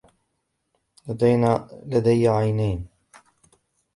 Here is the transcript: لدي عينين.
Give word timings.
لدي 1.87 2.27
عينين. 2.27 2.87